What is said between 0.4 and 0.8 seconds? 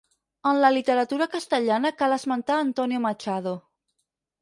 En la